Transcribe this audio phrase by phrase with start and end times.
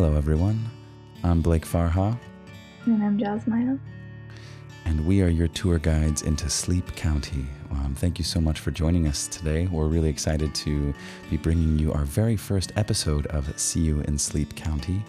[0.00, 0.64] Hello, everyone.
[1.24, 2.16] I'm Blake Farha,
[2.86, 3.16] And I'm
[3.48, 3.76] Maya.
[4.84, 7.44] and we are your tour guides into Sleep County.
[7.72, 9.66] Um, thank you so much for joining us today.
[9.66, 10.94] We're really excited to
[11.30, 15.02] be bringing you our very first episode of See You in Sleep County.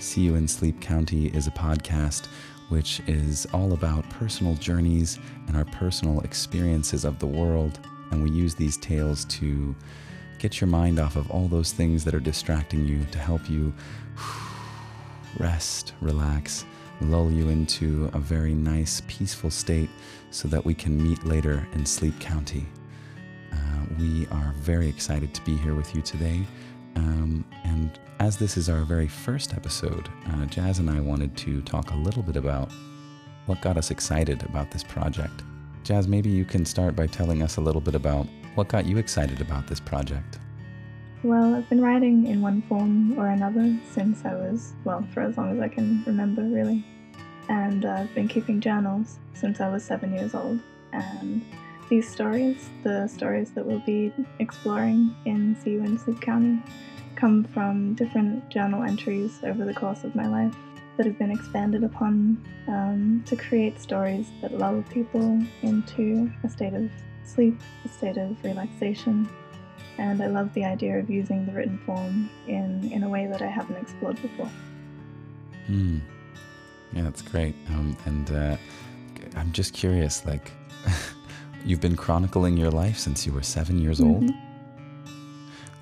[0.00, 2.26] See You in Sleep County is a podcast
[2.70, 7.78] which is all about personal journeys and our personal experiences of the world.
[8.10, 9.76] And we use these tales to
[10.44, 13.72] get your mind off of all those things that are distracting you to help you
[15.38, 16.66] rest, relax,
[17.00, 19.88] lull you into a very nice, peaceful state
[20.30, 22.66] so that we can meet later in Sleep County.
[23.50, 23.56] Uh,
[23.98, 26.42] we are very excited to be here with you today.
[26.96, 31.62] Um, and as this is our very first episode, uh, Jazz and I wanted to
[31.62, 32.70] talk a little bit about
[33.46, 35.42] what got us excited about this project.
[35.84, 38.98] Jazz, maybe you can start by telling us a little bit about what got you
[38.98, 40.38] excited about this project.
[41.22, 45.38] Well, I've been writing in one form or another since I was, well, for as
[45.38, 46.84] long as I can remember, really.
[47.48, 50.60] And uh, I've been keeping journals since I was seven years old.
[50.92, 51.42] And
[51.88, 56.62] these stories, the stories that we'll be exploring in You in Sleep County,
[57.16, 60.54] come from different journal entries over the course of my life
[60.96, 66.74] that have been expanded upon um, to create stories that lull people into a state
[66.74, 66.90] of
[67.26, 69.28] sleep, a state of relaxation,
[69.98, 73.42] and I love the idea of using the written form in, in a way that
[73.42, 74.50] I haven't explored before.
[75.66, 75.98] Hmm.
[76.92, 77.54] Yeah, that's great.
[77.68, 78.56] Um, and uh,
[79.36, 80.52] I'm just curious, like,
[81.64, 84.24] you've been chronicling your life since you were seven years old.
[84.24, 84.40] Mhm.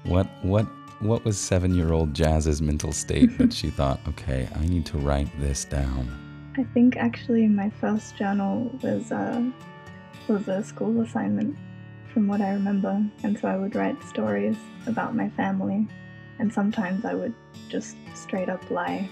[0.05, 0.67] What what
[1.01, 4.99] what was seven year old Jazz's mental state that she thought, okay, I need to
[4.99, 6.19] write this down?
[6.57, 9.43] I think actually my first journal was uh,
[10.29, 11.57] was a school assignment,
[12.13, 14.57] from what I remember, and so I would write stories
[14.87, 15.87] about my family,
[16.39, 17.35] and sometimes I would
[17.69, 19.09] just straight up lie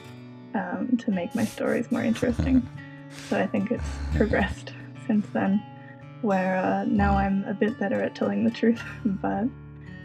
[0.54, 2.66] um, to make my stories more interesting.
[3.28, 3.84] so I think it's
[4.15, 4.72] progressed
[5.06, 5.62] since then,
[6.22, 9.44] where uh, now I'm a bit better at telling the truth, but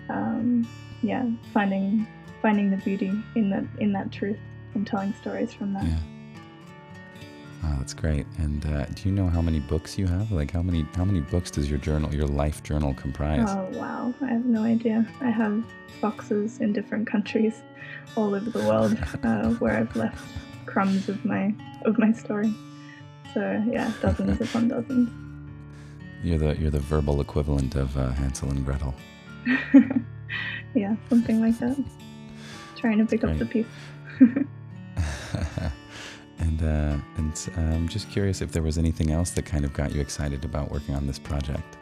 [0.09, 0.67] um,
[1.01, 2.07] yeah, finding
[2.41, 4.37] finding the beauty in that in that truth
[4.75, 5.83] and telling stories from that.
[5.83, 5.99] Yeah.
[7.65, 8.27] Wow, that's great.
[8.37, 10.31] And uh, do you know how many books you have?
[10.31, 13.47] Like how many how many books does your journal, your life journal, comprise?
[13.49, 15.07] Oh wow, I have no idea.
[15.21, 15.63] I have
[15.99, 17.63] boxes in different countries
[18.15, 20.23] all over the world uh, where I've left
[20.67, 21.55] crumbs of my
[21.85, 22.53] of my story.
[23.33, 25.09] So yeah, dozens upon dozens.
[26.23, 28.93] You're the you're the verbal equivalent of uh, Hansel and Gretel.
[30.75, 31.83] yeah, something like that.
[32.75, 33.65] Trying to pick up the piece.
[36.39, 39.73] and uh, and uh, I'm just curious if there was anything else that kind of
[39.73, 41.77] got you excited about working on this project.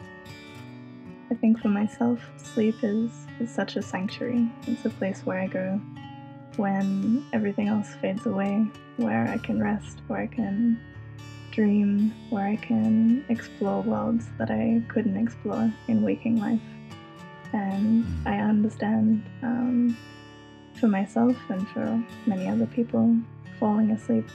[1.30, 3.10] I think for myself, sleep is,
[3.40, 4.48] is such a sanctuary.
[4.66, 5.80] It's a place where I go
[6.56, 8.66] when everything else fades away,
[8.98, 10.78] where I can rest, where I can
[11.50, 16.60] dream, where I can explore worlds that I couldn't explore in waking life.
[17.52, 18.26] And Mm.
[18.26, 19.96] I understand um,
[20.80, 23.16] for myself and for many other people,
[23.64, 24.28] falling asleep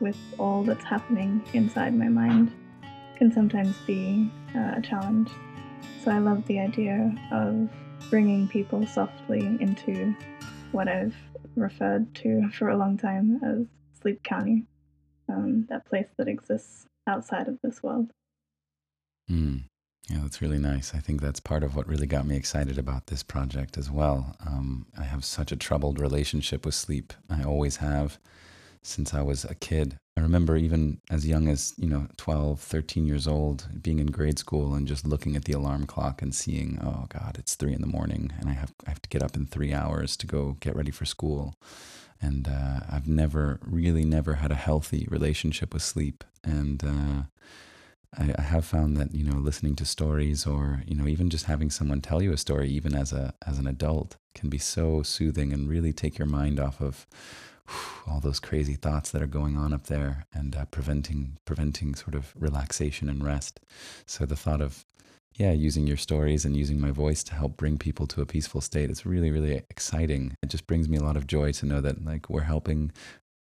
[0.00, 2.52] with all that's happening inside my mind
[3.16, 5.30] can sometimes be uh, a challenge.
[6.02, 7.70] So I love the idea of
[8.10, 10.12] bringing people softly into
[10.72, 11.14] what I've
[11.54, 13.66] referred to for a long time as
[14.02, 14.64] Sleep County,
[15.28, 18.10] um, that place that exists outside of this world.
[19.28, 19.58] Hmm.
[20.10, 20.92] Yeah, that's really nice.
[20.92, 24.34] I think that's part of what really got me excited about this project as well.
[24.44, 27.12] Um, I have such a troubled relationship with sleep.
[27.30, 28.18] I always have
[28.86, 29.98] since I was a kid.
[30.16, 34.38] I remember even as young as, you know, 12, 13 years old, being in grade
[34.38, 37.80] school and just looking at the alarm clock and seeing, oh God, it's three in
[37.80, 40.56] the morning and I have, I have to get up in three hours to go
[40.60, 41.54] get ready for school.
[42.22, 46.24] And uh, I've never, really never had a healthy relationship with sleep.
[46.42, 47.22] And, uh,
[48.16, 51.46] I, I have found that you know listening to stories or you know even just
[51.46, 55.02] having someone tell you a story even as a as an adult can be so
[55.02, 57.06] soothing and really take your mind off of
[57.68, 61.94] whew, all those crazy thoughts that are going on up there and uh, preventing preventing
[61.94, 63.60] sort of relaxation and rest
[64.06, 64.84] so the thought of
[65.34, 68.60] yeah using your stories and using my voice to help bring people to a peaceful
[68.60, 71.80] state is really really exciting it just brings me a lot of joy to know
[71.80, 72.90] that like we're helping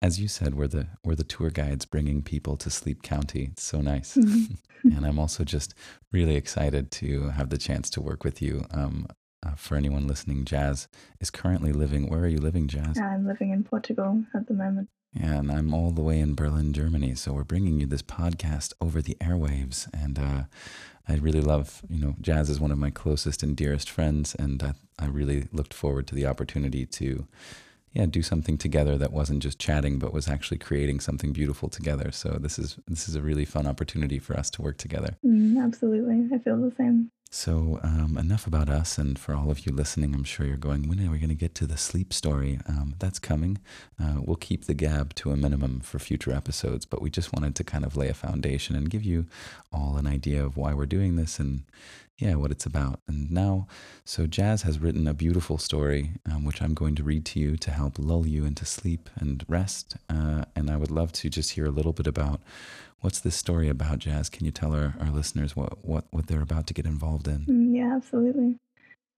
[0.02, 3.48] as you said, we're the we're the tour guides bringing people to Sleep County.
[3.52, 4.58] It's so nice, Mhm.
[4.84, 5.72] and I'm also just
[6.12, 8.66] really excited to have the chance to work with you.
[8.70, 9.06] Um,
[9.44, 10.88] uh, for anyone listening, Jazz
[11.20, 12.08] is currently living.
[12.08, 12.98] Where are you living, Jazz?
[12.98, 14.88] I'm living in Portugal at the moment.
[15.12, 17.14] Yeah, and I'm all the way in Berlin, Germany.
[17.14, 20.42] So we're bringing you this podcast over the airwaves, and uh,
[21.06, 24.62] I really love, you know, Jazz is one of my closest and dearest friends, and
[24.62, 27.28] I, I really looked forward to the opportunity to,
[27.92, 32.10] yeah, do something together that wasn't just chatting, but was actually creating something beautiful together.
[32.10, 35.16] So this is this is a really fun opportunity for us to work together.
[35.24, 37.12] Mm, absolutely, I feel the same.
[37.30, 38.96] So, um, enough about us.
[38.96, 41.34] And for all of you listening, I'm sure you're going, when are we going to
[41.34, 42.60] get to the sleep story?
[42.68, 43.58] Um, that's coming.
[44.00, 47.56] Uh, we'll keep the gab to a minimum for future episodes, but we just wanted
[47.56, 49.26] to kind of lay a foundation and give you
[49.72, 51.64] all an idea of why we're doing this and,
[52.18, 53.00] yeah, what it's about.
[53.08, 53.66] And now,
[54.04, 57.56] so Jazz has written a beautiful story, um, which I'm going to read to you
[57.56, 59.96] to help lull you into sleep and rest.
[60.08, 62.40] Uh, and I would love to just hear a little bit about
[63.04, 64.30] What's this story about, Jazz?
[64.30, 67.40] Can you tell our, our listeners what, what, what they're about to get involved in?
[67.40, 68.56] Mm, yeah, absolutely.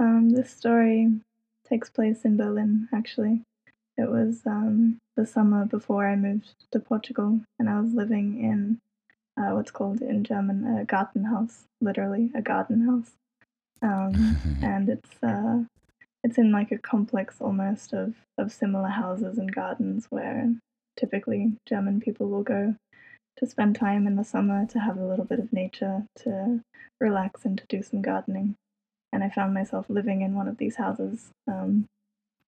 [0.01, 1.21] Um, this story
[1.69, 3.43] takes place in Berlin, actually.
[3.97, 8.81] It was um, the summer before I moved to Portugal, and I was living in
[9.37, 13.13] uh, what's called in German a Gartenhaus, literally a garden house.
[13.83, 15.65] Um, and it's uh,
[16.25, 20.53] it's in like a complex almost of, of similar houses and gardens where
[20.97, 22.75] typically German people will go
[23.37, 26.61] to spend time in the summer, to have a little bit of nature, to
[27.01, 28.57] relax and to do some gardening.
[29.13, 31.87] And I found myself living in one of these houses, um,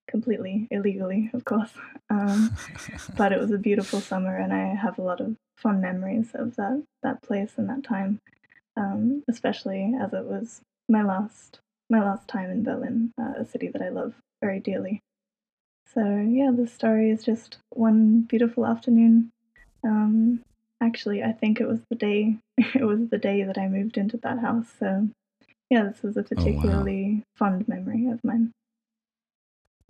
[0.09, 1.71] completely illegally, of course.
[2.11, 2.57] Um,
[3.17, 6.57] but it was a beautiful summer, and I have a lot of fond memories of
[6.57, 8.21] that that place and that time,
[8.77, 11.61] um, especially as it was my last
[11.91, 15.01] my last time in Berlin, uh, a city that I love very dearly.
[15.95, 19.31] So yeah, the story is just one beautiful afternoon.
[19.85, 20.43] Um,
[20.81, 24.17] Actually, I think it was the day it was the day that I moved into
[24.19, 24.69] that house.
[24.79, 25.09] So
[25.71, 27.51] yeah, this was a particularly oh, wow.
[27.51, 28.53] fond memory of mine.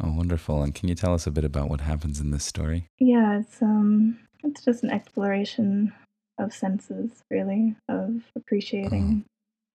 [0.02, 0.62] Oh, wonderful!
[0.62, 2.86] And can you tell us a bit about what happens in this story?
[2.98, 5.92] Yeah, it's um, it's just an exploration
[6.38, 9.30] of senses, really, of appreciating oh.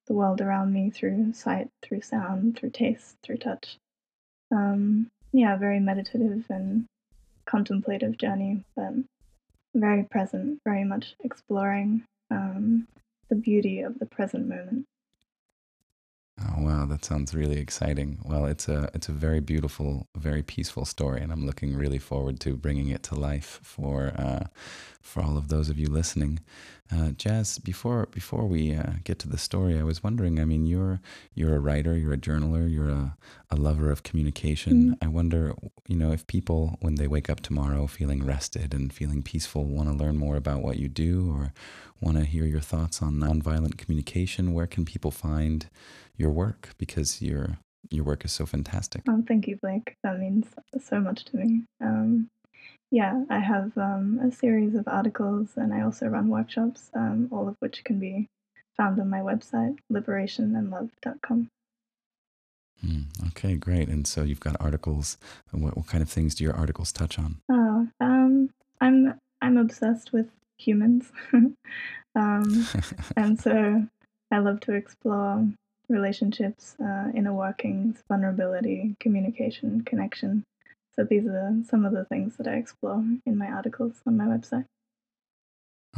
[0.07, 3.79] the world around me through sight, through sound, through taste, through touch.
[4.53, 6.85] Um, yeah, very meditative and
[7.47, 8.93] contemplative journey, but
[9.75, 12.87] very present, very much exploring um,
[13.29, 14.85] the beauty of the present moment.
[16.45, 18.19] Oh wow, that sounds really exciting.
[18.25, 22.41] Well, it's a it's a very beautiful, very peaceful story, and I'm looking really forward
[22.41, 24.47] to bringing it to life for uh,
[25.01, 26.41] for all of those of you listening.
[26.93, 30.39] Uh, Jazz, before before we uh, get to the story, I was wondering.
[30.39, 31.01] I mean, you're
[31.35, 33.17] you're a writer, you're a journaler, you're a,
[33.51, 34.91] a lover of communication.
[34.91, 34.99] Mm.
[35.01, 35.55] I wonder,
[35.89, 39.89] you know, if people when they wake up tomorrow feeling rested and feeling peaceful want
[39.89, 41.53] to learn more about what you do or
[42.01, 45.71] want to hear your thoughts on nonviolent communication, where can people find
[46.17, 46.71] your work?
[46.77, 47.59] Because your
[47.91, 49.03] your work is so fantastic.
[49.09, 49.97] Oh, thank you, Blake.
[50.03, 50.47] That means
[50.79, 51.63] so much to me.
[51.81, 52.29] Um,
[52.93, 57.49] yeah, I have um, a series of articles and I also run workshops, um, all
[57.49, 58.29] of which can be
[58.77, 61.49] found on my website, liberationandlove.com.
[62.85, 63.89] Mm, okay, great.
[63.89, 65.17] And so you've got articles.
[65.53, 67.39] What, what kind of things do your articles touch on?
[67.51, 68.51] Oh, um,
[68.81, 70.27] I'm I'm obsessed with
[70.59, 71.11] humans,
[72.15, 72.67] um,
[73.17, 73.87] and so
[74.31, 75.49] I love to explore
[75.89, 80.45] relationships, uh, inner workings, vulnerability, communication, connection,
[80.95, 84.25] so these are some of the things that I explore in my articles on my
[84.25, 84.67] website.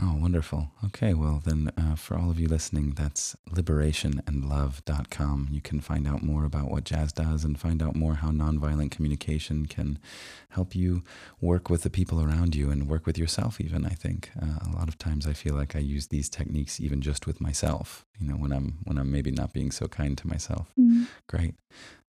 [0.00, 0.72] Oh, wonderful.
[0.86, 5.48] Okay, well, then uh, for all of you listening, that's liberationandlove.com.
[5.52, 8.90] You can find out more about what Jazz does and find out more how nonviolent
[8.90, 10.00] communication can
[10.48, 11.04] help you
[11.40, 13.86] work with the people around you and work with yourself, even.
[13.86, 17.00] I think uh, a lot of times I feel like I use these techniques even
[17.00, 20.26] just with myself, you know, when I'm, when I'm maybe not being so kind to
[20.26, 20.72] myself.
[20.78, 21.06] Mm.
[21.28, 21.54] Great.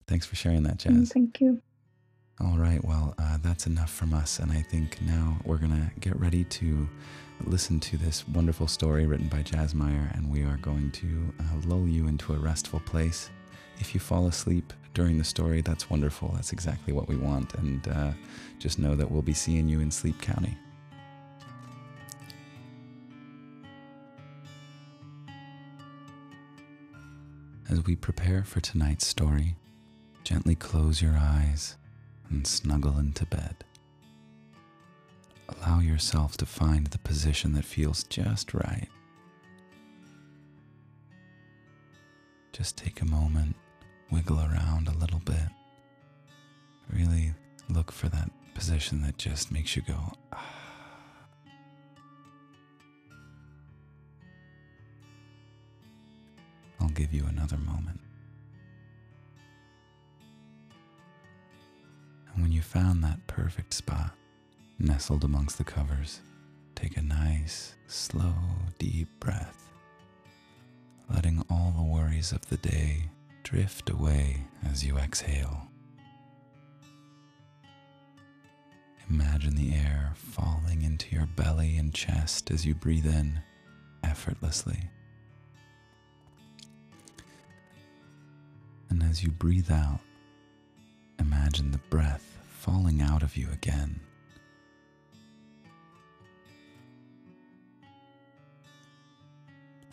[0.08, 0.92] Thanks for sharing that, Jazz.
[0.92, 1.62] Mm, thank you.
[2.38, 4.40] All right, well, uh, that's enough from us.
[4.40, 6.86] And I think now we're going to get ready to
[7.46, 11.66] listen to this wonderful story written by Jazz Meyer, and we are going to uh,
[11.66, 13.30] lull you into a restful place.
[13.78, 16.32] If you fall asleep during the story, that's wonderful.
[16.34, 17.54] That's exactly what we want.
[17.54, 18.10] And uh,
[18.58, 20.58] just know that we'll be seeing you in Sleep County.
[27.70, 29.56] As we prepare for tonight's story,
[30.22, 31.76] gently close your eyes
[32.30, 33.64] and snuggle into bed.
[35.48, 38.88] Allow yourself to find the position that feels just right.
[42.52, 43.54] Just take a moment,
[44.10, 45.48] wiggle around a little bit.
[46.92, 47.34] Really
[47.68, 50.52] look for that position that just makes you go, ah.
[56.80, 58.00] I'll give you another moment.
[62.56, 64.12] You found that perfect spot,
[64.78, 66.20] nestled amongst the covers,
[66.74, 68.32] take a nice, slow,
[68.78, 69.70] deep breath,
[71.12, 73.10] letting all the worries of the day
[73.42, 75.68] drift away as you exhale.
[79.10, 83.38] Imagine the air falling into your belly and chest as you breathe in
[84.02, 84.88] effortlessly.
[88.88, 90.00] And as you breathe out,
[91.18, 92.35] imagine the breath
[92.66, 94.00] falling out of you again.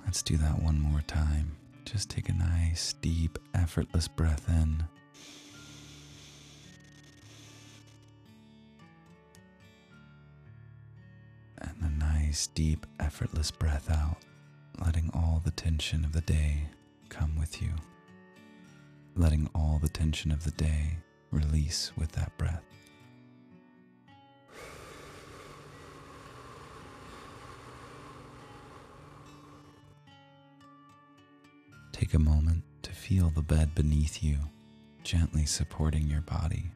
[0.04, 1.56] Let's do that one more time.
[1.86, 4.84] Just take a nice, deep, effortless breath in.
[11.60, 14.18] And a nice, deep, effortless breath out,
[14.84, 16.64] letting all the tension of the day
[17.10, 17.70] come with you.
[19.16, 20.98] Letting all the tension of the day
[21.34, 22.64] release with that breath.
[31.92, 34.38] Take a moment to feel the bed beneath you,
[35.04, 36.72] gently supporting your body.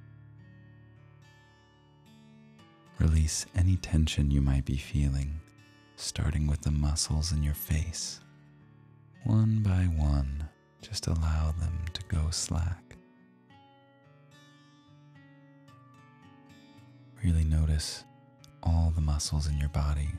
[2.99, 5.39] Release any tension you might be feeling,
[5.95, 8.19] starting with the muscles in your face.
[9.23, 10.47] One by one,
[10.81, 12.86] just allow them to go slack.
[17.23, 18.03] Really notice
[18.63, 20.09] all the muscles in your body.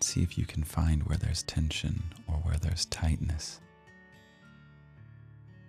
[0.00, 3.60] See if you can find where there's tension or where there's tightness.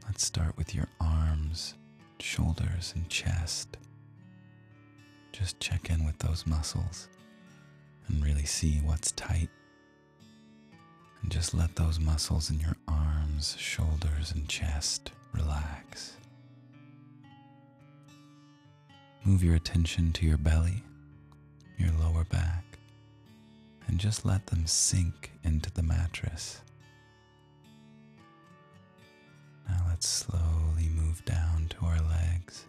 [0.06, 1.76] Let's start with your arms,
[2.20, 3.78] shoulders, and chest.
[5.32, 7.10] Just check in with those muscles
[8.08, 9.50] and really see what's tight.
[11.22, 16.18] And just let those muscles in your arms, shoulders, and chest relax.
[19.30, 20.82] Move your attention to your belly,
[21.78, 22.64] your lower back,
[23.86, 26.62] and just let them sink into the mattress.
[29.68, 32.66] Now let's slowly move down to our legs.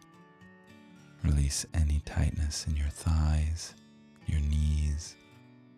[1.25, 3.73] Release any tightness in your thighs,
[4.27, 5.17] your knees,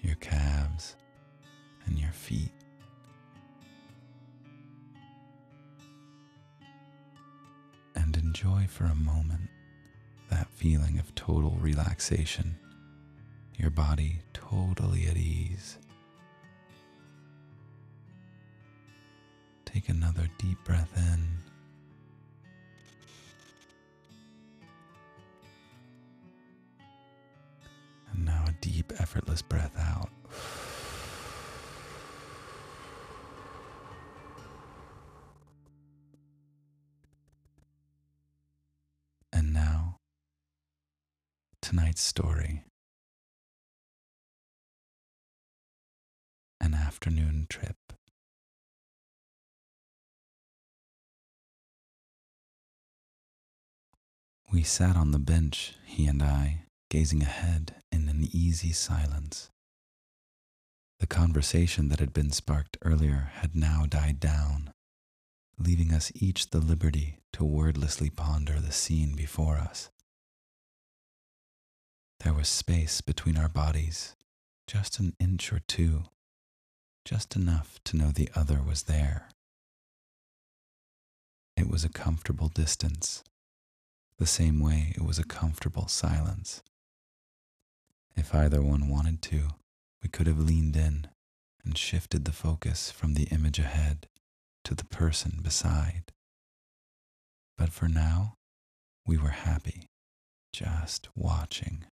[0.01, 0.97] your calves,
[1.87, 2.51] and your feet.
[7.95, 9.49] And enjoy for a moment
[10.63, 12.57] feeling of total relaxation,
[13.59, 15.77] your body totally at ease.
[19.65, 21.27] Take another deep breath in.
[28.13, 30.11] And now a deep, effortless breath out.
[46.73, 47.77] An afternoon trip.
[54.51, 59.51] We sat on the bench, he and I, gazing ahead in an easy silence.
[61.01, 64.73] The conversation that had been sparked earlier had now died down,
[65.59, 69.91] leaving us each the liberty to wordlessly ponder the scene before us.
[72.21, 74.15] There was space between our bodies,
[74.67, 76.05] just an inch or two,
[77.05, 79.29] just enough to know the other was there.
[81.57, 83.23] It was a comfortable distance,
[84.19, 86.63] the same way it was a comfortable silence.
[88.17, 89.49] If either one wanted to,
[90.03, 91.09] we could have leaned in
[91.65, 94.07] and shifted the focus from the image ahead
[94.65, 96.13] to the person beside.
[97.57, 98.35] But for now,
[99.07, 99.87] we were happy,
[100.53, 101.85] just watching.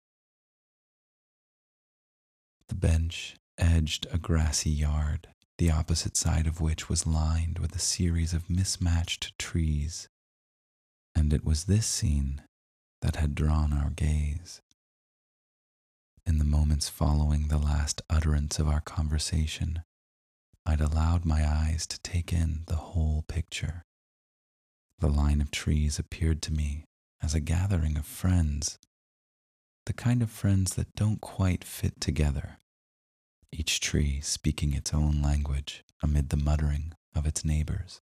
[2.69, 7.81] The bench edged a grassy yard, the opposite side of which was lined with a
[7.81, 10.09] series of mismatched trees
[11.15, 12.43] and it was this scene
[13.03, 14.61] that had drawn our gaze.
[16.27, 19.83] In the moments following the last utterance of our conversation,
[20.65, 23.83] I'd allowed my eyes to take in the whole picture.
[24.99, 26.85] The line of trees appeared to me
[27.23, 28.79] as a gathering of friends,
[29.87, 32.59] the kind of friends that don't quite fit together,
[33.53, 38.01] each tree speaking its own language amid the muttering of its neighbors.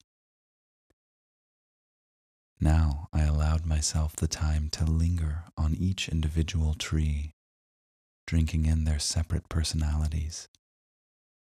[2.60, 7.32] Now I allowed myself the time to linger on each individual tree,
[8.26, 10.48] drinking in their separate personalities,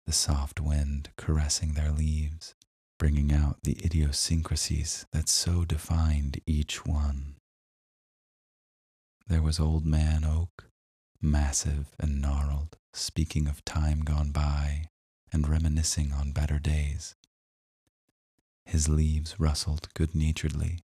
[0.04, 2.54] the soft wind caressing their leaves,
[2.98, 7.36] bringing out the idiosyncrasies that so defined each one.
[9.26, 10.68] There was Old Man Oak,
[11.20, 14.86] massive and gnarled, speaking of time gone by
[15.32, 17.14] and reminiscing on better days.
[18.64, 20.80] His leaves rustled good naturedly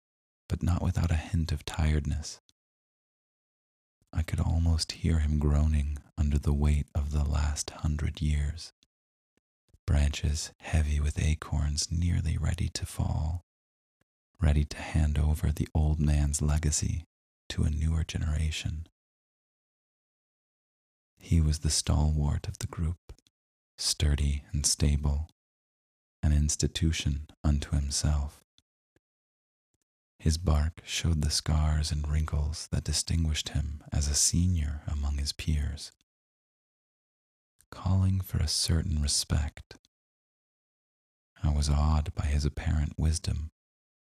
[0.50, 2.40] but not without a hint of tiredness.
[4.12, 8.73] I could almost hear him groaning under the weight of the last hundred years.
[9.87, 13.45] Branches heavy with acorns nearly ready to fall,
[14.40, 17.05] ready to hand over the old man's legacy
[17.50, 18.88] to a newer generation.
[21.21, 23.12] He was the stalwart of the group,
[23.79, 25.29] sturdy and stable,
[26.23, 28.43] an institution unto himself.
[30.19, 35.33] His bark showed the scars and wrinkles that distinguished him as a senior among his
[35.33, 35.93] peers,
[37.71, 39.77] calling for a certain respect.
[41.43, 43.50] I was awed by his apparent wisdom,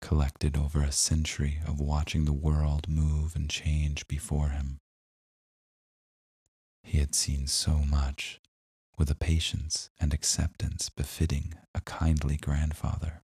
[0.02, 4.80] collected over a century of watching the world move and change before him.
[6.84, 8.40] He had seen so much
[8.98, 13.22] with a patience and acceptance befitting a kindly grandfather.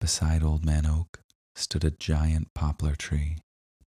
[0.00, 1.20] Beside Old Man Oak
[1.54, 3.38] stood a giant poplar tree,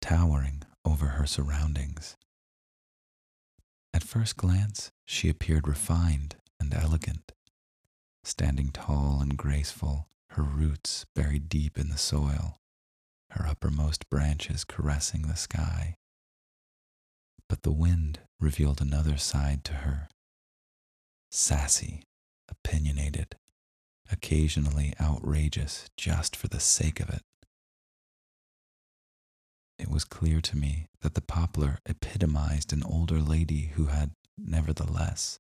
[0.01, 2.17] towering over her surroundings.
[3.93, 7.33] At first glance, she appeared refined and elegant,
[8.25, 12.61] standing tall and graceful, her roots buried deep in the soil,
[13.37, 15.97] her uppermost branches caressing the sky.
[17.49, 20.09] But the wind revealed another side to her
[21.31, 22.03] sassy,
[22.49, 23.37] opinionated,
[24.11, 27.23] occasionally outrageous just for the sake of it.
[29.79, 35.39] It was clear to me that the poplar epitomized an older lady who had, nevertheless,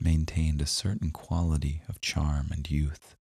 [0.00, 3.16] maintained a certain quality of charm and youth.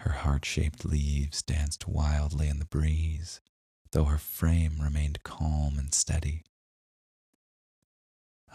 [0.00, 3.42] Her heart shaped leaves danced wildly in the breeze,
[3.92, 6.42] though her frame remained calm and steady.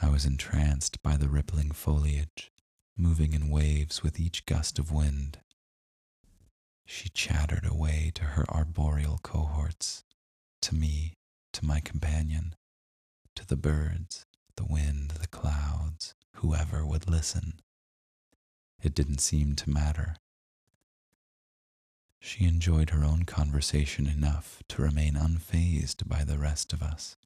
[0.01, 2.51] I was entranced by the rippling foliage,
[2.97, 5.37] moving in waves with each gust of wind.
[6.83, 10.03] She chattered away to her arboreal cohorts,
[10.61, 11.13] to me,
[11.53, 12.55] to my companion,
[13.35, 17.59] to the birds, the wind, the clouds, whoever would listen.
[18.81, 20.15] It didn't seem to matter.
[22.25, 27.17] She enjoyed her own conversation enough to remain unfazed by the rest of us.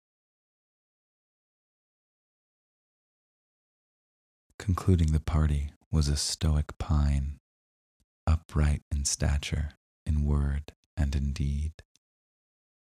[4.57, 7.39] Concluding the party was a stoic pine,
[8.27, 9.69] upright in stature,
[10.05, 11.71] in word, and in deed.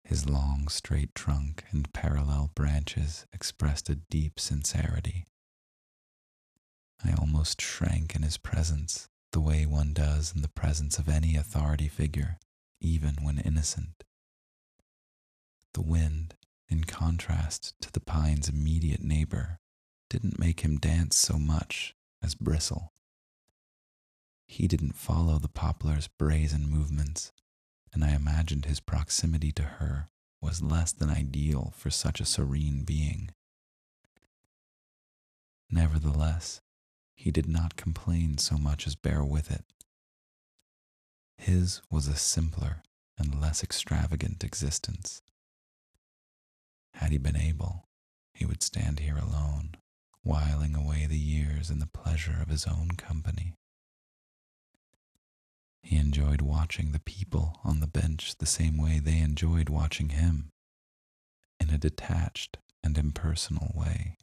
[0.03, 5.27] His long, straight trunk and parallel branches expressed a deep sincerity.
[7.05, 11.35] I almost shrank in his presence the way one does in the presence of any
[11.35, 12.37] authority figure,
[12.79, 14.03] even when innocent.
[15.73, 16.35] The wind,
[16.69, 19.59] in contrast to the pine's immediate neighbor,
[20.09, 22.91] didn't make him dance so much as bristle.
[24.45, 27.31] He didn't follow the poplar's brazen movements,
[27.93, 30.09] and I imagined his proximity to her
[30.41, 33.31] was less than ideal for such a serene being.
[35.69, 36.59] Nevertheless,
[37.15, 39.65] he did not complain so much as bear with it.
[41.37, 42.83] His was a simpler
[43.17, 45.21] and less extravagant existence.
[46.95, 47.87] Had he been able,
[48.33, 49.75] he would stand here alone,
[50.23, 53.53] whiling away the years in the pleasure of his own company.
[55.83, 60.49] He enjoyed watching the people on the bench the same way they enjoyed watching him,
[61.59, 64.17] in a detached and impersonal way.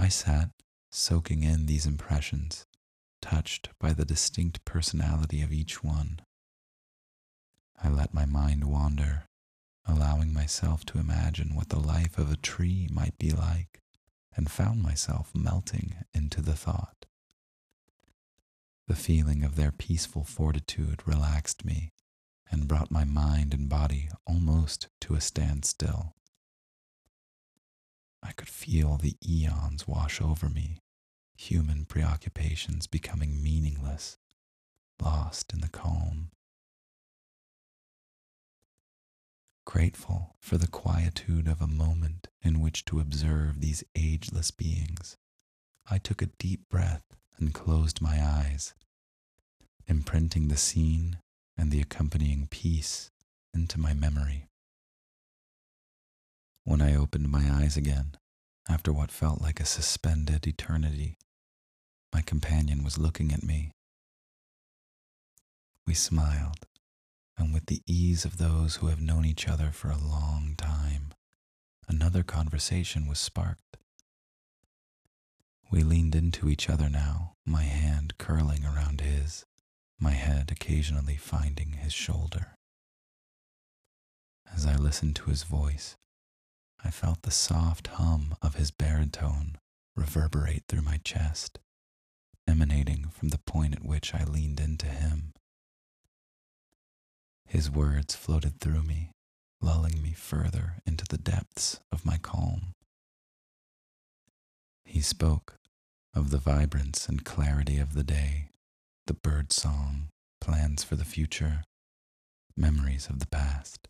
[0.00, 0.48] I sat
[0.90, 2.64] soaking in these impressions,
[3.20, 6.22] touched by the distinct personality of each one.
[7.84, 9.26] I let my mind wander
[9.86, 13.82] allowing myself to imagine what the life of a tree might be like,
[14.34, 17.04] and found myself melting into the thought.
[18.88, 21.92] The feeling of their peaceful fortitude relaxed me
[22.50, 26.14] and brought my mind and body almost to a standstill.
[28.22, 30.78] I could feel the eons wash over me,
[31.36, 34.18] human preoccupations becoming meaningless,
[35.00, 36.30] lost in the calm
[39.70, 45.16] grateful for the quietude of a moment in which to observe these ageless beings,
[45.88, 47.04] I took a deep breath
[47.38, 48.74] and closed my eyes,
[49.86, 51.18] imprinting the scene
[51.56, 53.12] and the accompanying peace
[53.54, 54.49] into my memory.
[56.70, 58.12] When I opened my eyes again,
[58.68, 61.18] after what felt like a suspended eternity,
[62.14, 63.72] my companion was looking at me.
[65.84, 66.68] We smiled
[67.36, 71.12] and with the ease of those who have known each other for a long time,
[71.88, 73.76] another conversation was sparked.
[75.72, 79.44] We leaned into each other now, my hand curling around his,
[79.98, 82.54] my head occasionally finding his shoulder.
[84.54, 85.96] As I listened to his voice,
[86.84, 89.58] I felt the soft hum of his baritone
[89.96, 91.58] reverberate through my chest,
[92.48, 95.32] emanating from the point at which I leaned into him.
[97.46, 99.10] His words floated through me,
[99.60, 102.74] lulling me further into the depths of my calm.
[104.84, 105.58] He spoke
[106.14, 108.48] of the vibrance and clarity of the day,
[109.06, 110.08] the bird song,
[110.40, 111.64] plans for the future,
[112.56, 113.88] memories of the past.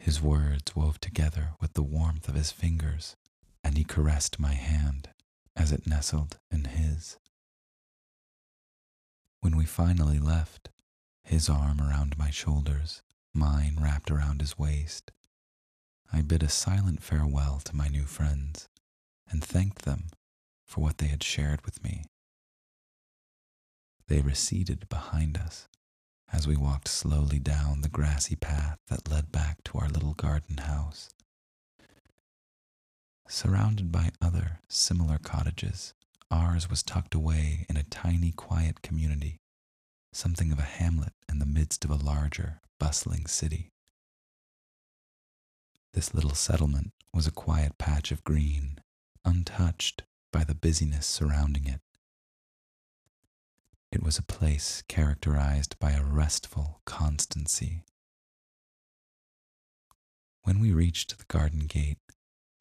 [0.00, 3.16] His words wove together with the warmth of his fingers,
[3.62, 5.10] and he caressed my hand
[5.54, 7.18] as it nestled in his.
[9.40, 10.70] When we finally left,
[11.22, 13.02] his arm around my shoulders,
[13.34, 15.12] mine wrapped around his waist,
[16.10, 18.70] I bid a silent farewell to my new friends
[19.28, 20.08] and thanked them
[20.64, 22.04] for what they had shared with me.
[24.08, 25.68] They receded behind us
[26.32, 30.58] as we walked slowly down the grassy path that led back to our little garden
[30.58, 31.10] house.
[33.28, 35.94] Surrounded by other similar cottages,
[36.30, 39.36] ours was tucked away in a tiny, quiet community,
[40.12, 43.70] something of a hamlet in the midst of a larger, bustling city.
[45.92, 48.78] This little settlement was a quiet patch of green,
[49.24, 51.80] untouched by the busyness surrounding it.
[53.92, 57.82] It was a place characterized by a restful constancy.
[60.44, 61.98] When we reached the garden gate,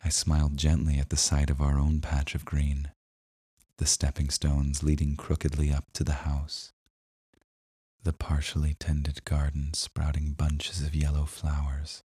[0.03, 2.91] I smiled gently at the sight of our own patch of green,
[3.77, 6.73] the stepping stones leading crookedly up to the house,
[8.01, 12.01] the partially tended garden sprouting bunches of yellow flowers,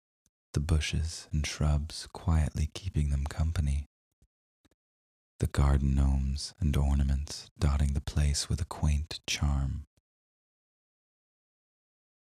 [0.55, 3.90] the bushes and shrubs quietly keeping them company
[5.41, 9.87] the garden gnomes and ornaments dotting the place with a quaint charm.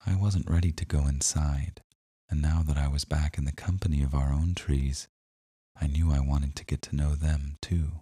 [0.06, 1.82] I wasn't ready to go inside,
[2.30, 5.08] and now that I was back in the company of our own trees,
[5.76, 8.02] I knew I wanted to get to know them too.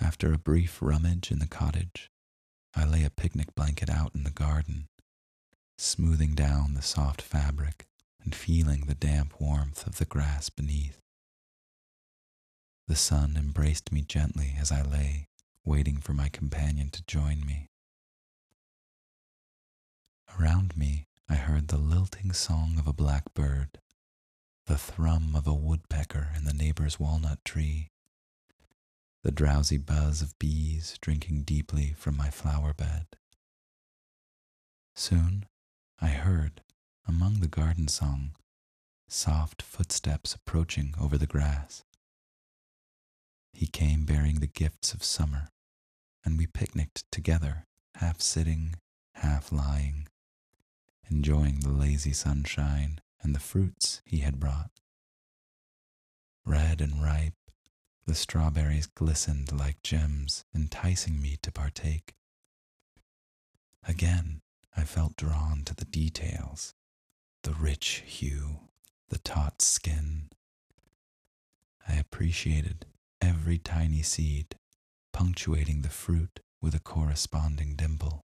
[0.00, 2.08] After a brief rummage in the cottage,
[2.72, 4.86] I lay a picnic blanket out in the garden,
[5.76, 7.86] smoothing down the soft fabric
[8.22, 11.03] and feeling the damp warmth of the grass beneath.
[12.86, 15.28] The sun embraced me gently as I lay,
[15.64, 17.70] waiting for my companion to join me.
[20.38, 23.78] Around me, I heard the lilting song of a blackbird,
[24.66, 27.90] the thrum of a woodpecker in the neighbor's walnut tree,
[29.22, 33.06] the drowsy buzz of bees drinking deeply from my flower bed.
[34.94, 35.46] Soon,
[36.00, 36.60] I heard,
[37.08, 38.32] among the garden song,
[39.08, 41.84] soft footsteps approaching over the grass.
[43.54, 45.48] He came bearing the gifts of summer,
[46.24, 48.74] and we picnicked together, half sitting,
[49.14, 50.08] half lying,
[51.08, 54.70] enjoying the lazy sunshine and the fruits he had brought.
[56.44, 57.34] Red and ripe,
[58.06, 62.14] the strawberries glistened like gems, enticing me to partake.
[63.86, 64.40] Again,
[64.76, 66.74] I felt drawn to the details
[67.44, 68.58] the rich hue,
[69.10, 70.30] the taut skin.
[71.86, 72.86] I appreciated
[73.24, 74.54] every tiny seed,
[75.14, 78.20] punctuating the fruit with a corresponding dimple.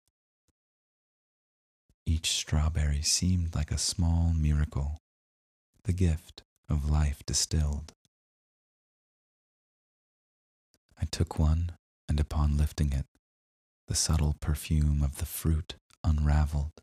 [2.06, 4.98] Each strawberry seemed like a small miracle,
[5.86, 7.94] the gift of life distilled.
[11.02, 11.72] I took one,
[12.10, 13.06] and upon lifting it,
[13.88, 16.74] the subtle perfume of the fruit unraveled,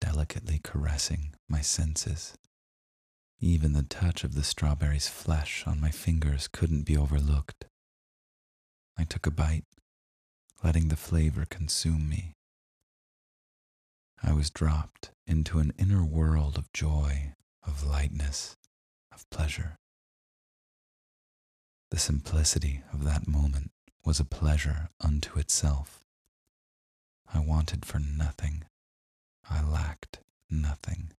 [0.00, 2.34] delicately caressing my senses.
[3.40, 7.66] Even the touch of the strawberry's flesh on my fingers couldn't be overlooked.
[8.96, 9.66] I took a bite,
[10.64, 12.32] letting the flavor consume me.
[14.22, 18.56] I was dropped into an inner world of joy, of lightness,
[19.12, 19.76] of pleasure.
[21.90, 23.70] The simplicity of that moment
[24.02, 26.00] was a pleasure unto itself.
[27.32, 28.64] I wanted for nothing.
[29.48, 31.12] I lacked nothing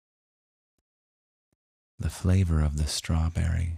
[2.00, 3.78] the flavor of the strawberry,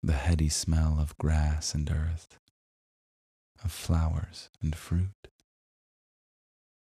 [0.00, 2.38] the heady smell of grass and earth,
[3.64, 5.28] of flowers and fruit,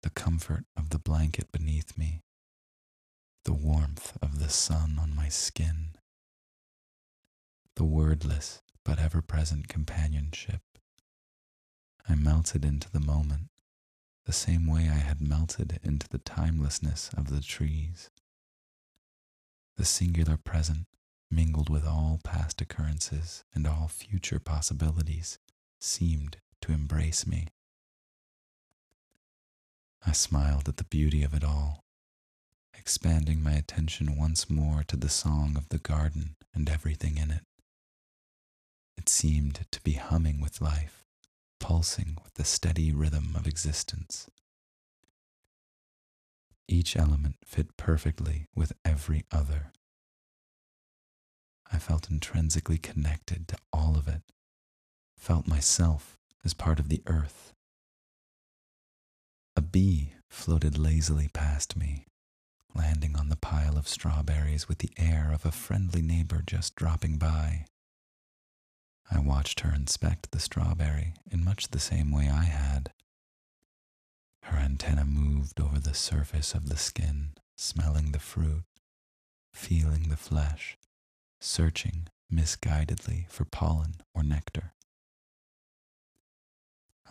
[0.04, 2.22] the comfort of the blanket beneath me,
[3.46, 5.96] the warmth of the sun on my skin,
[7.76, 10.62] the wordless but ever present companionship.
[12.08, 13.48] I melted into the moment
[14.26, 18.10] the same way I had melted into the timelessness of the trees
[19.77, 20.86] the singular present
[21.31, 25.39] mingled with all past occurrences and all future possibilities
[25.79, 27.47] seemed to embrace me.
[30.05, 31.83] I smiled at the beauty of it all,
[32.77, 37.43] expanding my attention once more to the song of the garden and everything in it.
[38.97, 41.05] It seemed to be humming with life,
[41.59, 44.29] pulsing with the steady rhythm of existence.
[46.67, 49.71] Each element fit perfectly with every other.
[51.71, 54.21] I felt intrinsically connected to all of it,
[55.17, 57.54] felt myself as part of the earth.
[59.56, 62.06] A bee floated lazily past me,
[62.73, 67.17] landing on the pile of strawberries with the air of a friendly neighbor just dropping
[67.17, 67.65] by.
[69.12, 72.91] I watched her inspect the strawberry in much the same way I had.
[74.43, 78.65] Her antenna moved over the surface of the skin, smelling the fruit,
[79.53, 80.77] feeling the flesh,
[81.39, 84.73] searching misguidedly for pollen or nectar.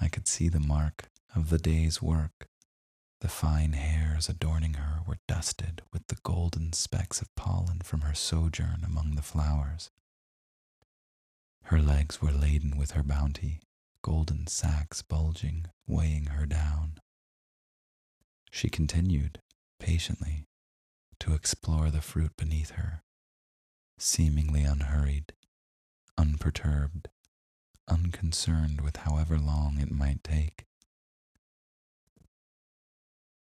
[0.01, 2.49] I could see the mark of the day's work.
[3.21, 8.15] The fine hairs adorning her were dusted with the golden specks of pollen from her
[8.15, 9.91] sojourn among the flowers.
[11.65, 13.61] Her legs were laden with her bounty,
[14.03, 16.99] golden sacks bulging, weighing her down.
[18.55, 19.41] She continued,
[19.81, 20.45] patiently,
[21.21, 23.03] to explore the fruit beneath her,
[23.99, 25.33] seemingly unhurried,
[26.19, 27.09] unperturbed,
[27.89, 30.67] unconcerned with however long it might take.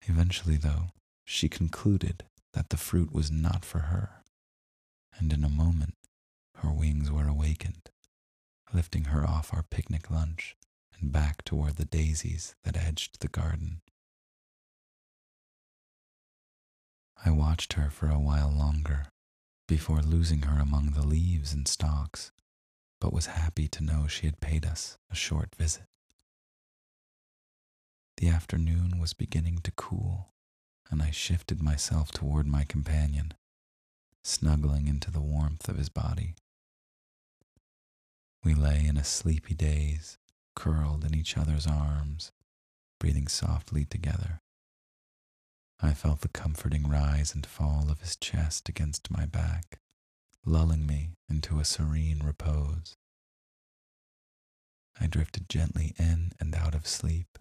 [0.03, 0.93] Eventually, though,
[1.25, 4.23] she concluded that the fruit was not for her,
[5.19, 5.97] and in a moment
[6.59, 7.91] her wings were awakened,
[8.73, 10.57] lifting her off our picnic lunch
[10.99, 13.83] and back toward the daisies that edged the garden.
[17.25, 19.07] I watched her for a while longer
[19.69, 22.33] before losing her among the leaves and stalks,
[23.01, 25.85] but was happy to know she had paid us a short visit.
[28.17, 30.33] The afternoon was beginning to cool,
[30.91, 33.33] and I shifted myself toward my companion,
[34.25, 36.35] snuggling into the warmth of his body.
[38.43, 40.19] We lay in a sleepy daze,
[40.57, 42.33] curled in each other's arms,
[42.99, 44.41] breathing softly together.
[45.83, 49.81] I felt the comforting rise and fall of his chest against my back,
[50.45, 52.97] lulling me into a serene repose.
[55.01, 57.39] I drifted gently in and out of sleep,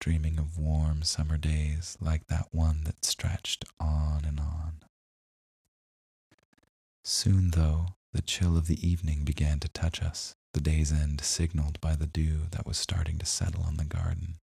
[0.00, 4.80] dreaming of warm summer days like that one that stretched on and on.
[7.02, 11.78] Soon, though, the chill of the evening began to touch us, the day's end signaled
[11.82, 14.36] by the dew that was starting to settle on the garden.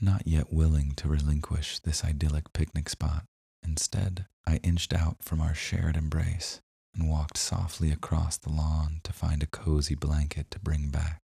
[0.00, 3.24] Not yet willing to relinquish this idyllic picnic spot,
[3.62, 6.60] instead, I inched out from our shared embrace
[6.94, 11.20] and walked softly across the lawn to find a cozy blanket to bring back.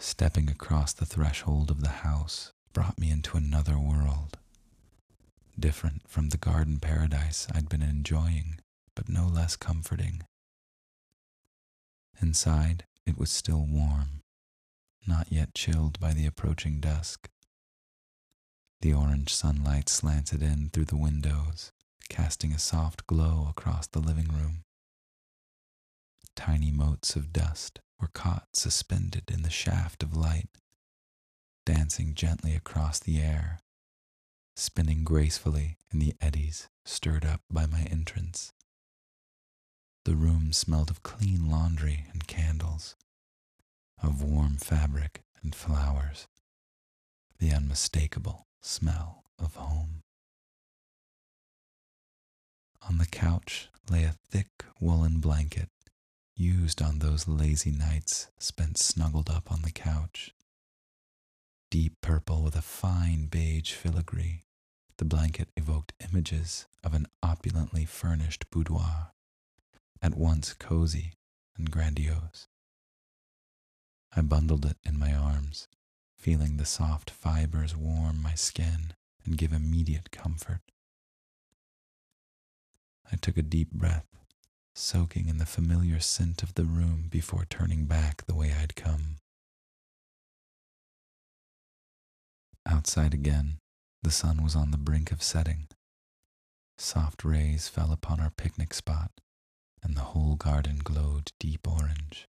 [0.00, 4.38] Stepping across the threshold of the house brought me into another world,
[5.58, 8.58] different from the garden paradise I'd been enjoying,
[8.96, 10.22] but no less comforting.
[12.20, 14.21] Inside, it was still warm,
[15.06, 17.28] not yet chilled by the approaching dusk.
[18.80, 21.72] The orange sunlight slanted in through the windows,
[22.08, 24.64] casting a soft glow across the living room.
[26.34, 30.48] Tiny motes of dust were caught suspended in the shaft of light,
[31.64, 33.60] dancing gently across the air,
[34.56, 38.52] spinning gracefully in the eddies stirred up by my entrance.
[40.04, 42.96] The room smelled of clean laundry and candles,
[44.00, 46.28] of warm fabric and flowers,
[47.38, 50.02] the unmistakable smell of home.
[52.88, 55.68] On the couch lay a thick woolen blanket
[56.34, 60.32] used on those lazy nights spent snuggled up on the couch.
[61.70, 64.44] Deep purple with a fine beige filigree,
[64.98, 69.12] the blanket evoked images of an opulently furnished boudoir,
[70.00, 71.14] at once cozy
[71.56, 72.48] and grandiose.
[74.14, 75.68] I bundled it in my arms,
[76.18, 78.94] feeling the soft fibers warm my skin
[79.24, 80.60] and give immediate comfort.
[83.10, 84.06] I took a deep breath,
[84.74, 89.16] soaking in the familiar scent of the room before turning back the way I'd come.
[92.66, 93.58] Outside again,
[94.02, 95.68] the sun was on the brink of setting.
[96.78, 99.10] Soft rays fell upon our picnic spot,
[99.82, 102.28] and the whole garden glowed deep orange.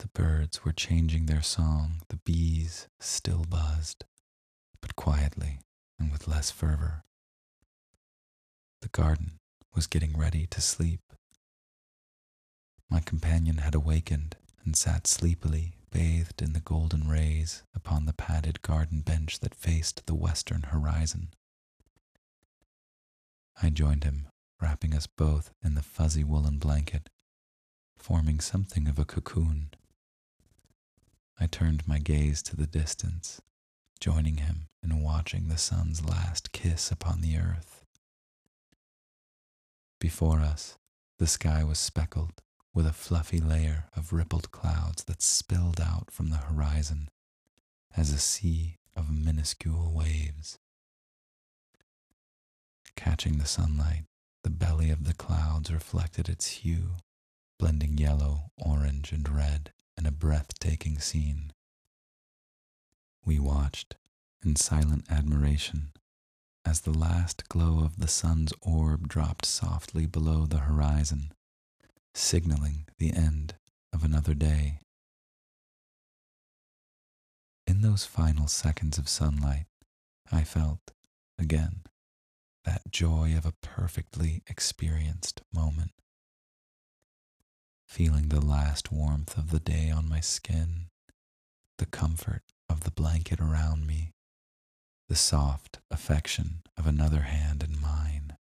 [0.00, 4.04] The birds were changing their song, the bees still buzzed,
[4.80, 5.60] but quietly
[5.98, 7.04] and with less fervor.
[8.80, 9.32] The garden
[9.74, 11.02] was getting ready to sleep.
[12.88, 18.62] My companion had awakened and sat sleepily bathed in the golden rays upon the padded
[18.62, 21.28] garden bench that faced the western horizon.
[23.62, 24.28] I joined him,
[24.62, 27.10] wrapping us both in the fuzzy woolen blanket,
[27.98, 29.72] forming something of a cocoon.
[31.40, 33.40] I turned my gaze to the distance,
[33.98, 37.82] joining him in watching the sun's last kiss upon the earth.
[39.98, 40.76] Before us,
[41.18, 42.42] the sky was speckled
[42.74, 47.08] with a fluffy layer of rippled clouds that spilled out from the horizon
[47.96, 50.58] as a sea of minuscule waves.
[52.96, 54.04] Catching the sunlight,
[54.44, 56.96] the belly of the clouds reflected its hue,
[57.58, 61.52] blending yellow, orange, and red in a breathtaking scene.
[63.26, 63.96] We watched
[64.42, 65.92] in silent admiration
[66.64, 71.32] as the last glow of the sun's orb dropped softly below the horizon,
[72.14, 73.56] signaling the end
[73.92, 74.80] of another day.
[77.66, 79.66] In those final seconds of sunlight,
[80.32, 80.92] I felt,
[81.38, 81.82] again,
[82.64, 85.92] that joy of a perfectly experienced moment.
[87.90, 90.86] Feeling the last warmth of the day on my skin,
[91.78, 94.12] the comfort of the blanket around me,
[95.08, 98.36] the soft affection of another hand in mine.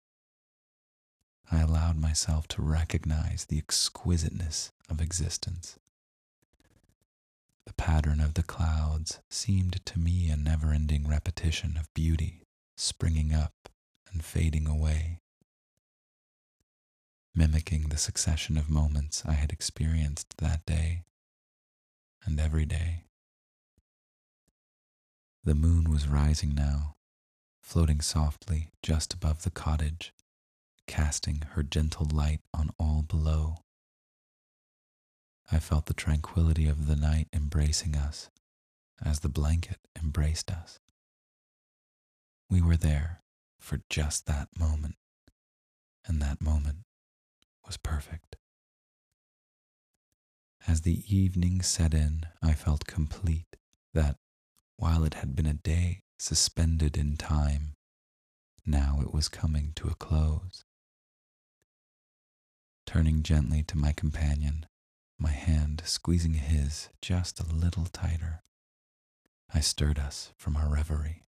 [1.52, 5.78] I allowed myself to recognize the exquisiteness of existence.
[7.66, 12.44] The pattern of the clouds seemed to me a never ending repetition of beauty
[12.78, 13.68] springing up
[14.11, 15.20] and fading away,
[17.35, 21.03] mimicking the succession of moments I had experienced that day
[22.25, 23.05] and every day.
[25.42, 26.94] The moon was rising now,
[27.61, 30.12] floating softly just above the cottage,
[30.87, 33.57] casting her gentle light on all below.
[35.51, 38.31] I felt the tranquility of the night embracing us
[39.05, 40.79] as the blanket embraced us.
[42.49, 43.23] We were there
[43.59, 44.94] for just that moment,
[46.07, 46.79] and that moment
[47.66, 48.37] was perfect.
[50.66, 53.57] As the evening set in, I felt complete
[53.92, 54.16] that
[54.77, 57.74] while it had been a day suspended in time,
[58.64, 60.64] now it was coming to a close.
[62.87, 64.66] Turning gently to my companion,
[65.18, 68.42] my hand squeezing his just a little tighter,
[69.53, 71.22] I stirred us from our reverie.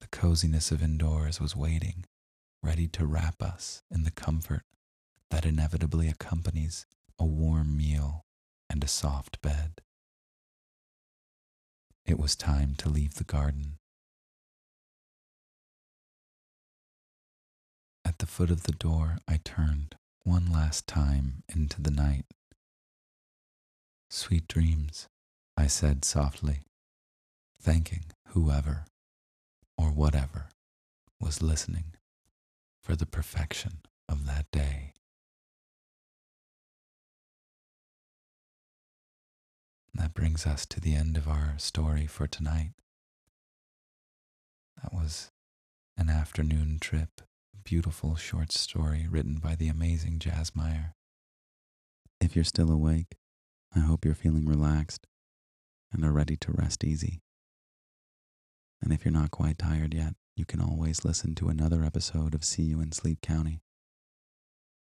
[0.00, 2.04] The coziness of indoors was waiting,
[2.62, 4.62] ready to wrap us in the comfort
[5.30, 6.86] that inevitably accompanies
[7.18, 8.24] a warm meal
[8.70, 9.80] and a soft bed.
[12.06, 13.78] It was time to leave the garden.
[18.04, 22.26] At the foot of the door, I turned one last time into the night.
[24.10, 25.08] Sweet dreams,
[25.56, 26.60] I said softly,
[27.58, 28.84] thanking whoever
[29.78, 30.48] or whatever
[31.20, 31.94] was listening
[32.82, 34.92] for the perfection of that day.
[39.94, 42.72] That brings us to the end of our story for tonight.
[44.82, 45.30] That was
[45.96, 47.20] an afternoon trip,
[47.54, 50.94] a beautiful short story written by the amazing Jas Meyer.
[52.20, 53.16] If you're still awake,
[53.74, 55.06] I hope you're feeling relaxed
[55.92, 57.20] and are ready to rest easy.
[58.82, 62.44] And if you're not quite tired yet, you can always listen to another episode of
[62.44, 63.60] See You in Sleep County.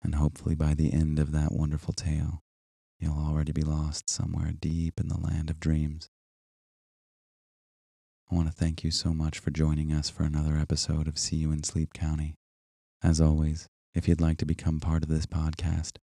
[0.02, 2.42] And hopefully by the end of that wonderful tale,
[3.01, 6.11] You'll already be lost somewhere deep in the land of dreams.
[8.30, 11.36] I want to thank you so much for joining us for another episode of See
[11.36, 12.34] You in Sleep County.
[13.03, 15.96] As always, if you'd like to become part of this podcast,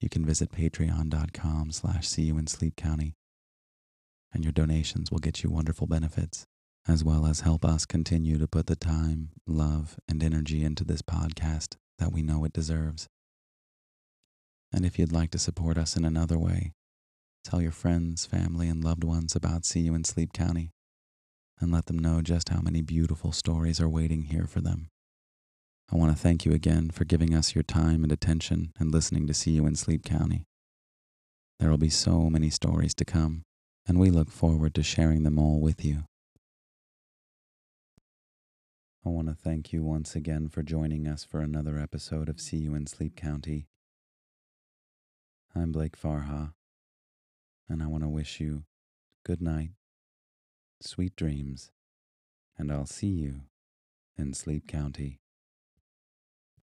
[0.00, 3.14] you can visit patreon.com slash see you in sleep county
[4.34, 6.44] and your donations will get you wonderful benefits
[6.88, 11.02] as well as help us continue to put the time love and energy into this
[11.02, 13.08] podcast that we know it deserves
[14.72, 16.72] and if you'd like to support us in another way,
[17.44, 20.70] tell your friends, family, and loved ones about See You in Sleep County
[21.60, 24.88] and let them know just how many beautiful stories are waiting here for them.
[25.92, 29.26] I want to thank you again for giving us your time and attention and listening
[29.26, 30.44] to See You in Sleep County.
[31.60, 33.42] There will be so many stories to come,
[33.86, 36.04] and we look forward to sharing them all with you.
[39.04, 42.58] I want to thank you once again for joining us for another episode of See
[42.58, 43.66] You in Sleep County.
[45.56, 46.52] I'm Blake Farha,
[47.68, 48.62] and I want to wish you
[49.24, 49.70] good night,
[50.80, 51.72] sweet dreams,
[52.56, 53.40] and I'll see you
[54.16, 55.21] in Sleep County.